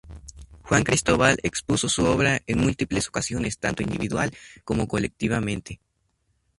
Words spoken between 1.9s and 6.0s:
obra en múltiples ocasiones, tanto individual como colectivamente.